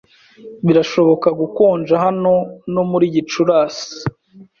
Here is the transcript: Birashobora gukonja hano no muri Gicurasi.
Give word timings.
Birashobora 0.65 1.29
gukonja 1.41 1.93
hano 2.05 2.33
no 2.73 2.83
muri 2.89 3.05
Gicurasi. 3.15 3.89